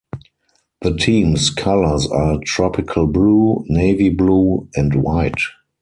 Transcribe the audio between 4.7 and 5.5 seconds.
and white.